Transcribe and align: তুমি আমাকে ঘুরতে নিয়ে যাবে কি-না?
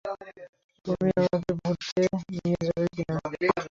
তুমি 0.85 1.09
আমাকে 1.19 1.51
ঘুরতে 1.61 2.01
নিয়ে 2.31 2.59
যাবে 2.61 2.85
কি-না? 2.95 3.15